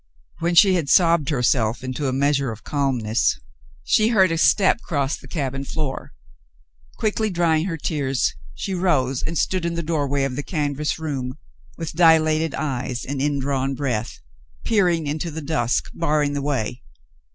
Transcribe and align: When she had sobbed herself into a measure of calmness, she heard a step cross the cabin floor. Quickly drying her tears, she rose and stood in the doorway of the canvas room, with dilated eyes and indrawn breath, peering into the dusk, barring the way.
When 0.39 0.55
she 0.55 0.73
had 0.73 0.89
sobbed 0.89 1.29
herself 1.29 1.83
into 1.83 2.07
a 2.07 2.11
measure 2.11 2.51
of 2.51 2.63
calmness, 2.63 3.39
she 3.83 4.07
heard 4.07 4.31
a 4.31 4.37
step 4.39 4.81
cross 4.81 5.15
the 5.15 5.27
cabin 5.27 5.63
floor. 5.63 6.15
Quickly 6.97 7.29
drying 7.29 7.65
her 7.65 7.77
tears, 7.77 8.33
she 8.55 8.73
rose 8.73 9.21
and 9.21 9.37
stood 9.37 9.63
in 9.63 9.75
the 9.75 9.83
doorway 9.83 10.23
of 10.23 10.35
the 10.35 10.41
canvas 10.41 10.97
room, 10.97 11.37
with 11.77 11.93
dilated 11.93 12.55
eyes 12.55 13.05
and 13.05 13.21
indrawn 13.21 13.75
breath, 13.75 14.17
peering 14.65 15.05
into 15.05 15.29
the 15.29 15.39
dusk, 15.39 15.91
barring 15.93 16.33
the 16.33 16.41
way. 16.41 16.81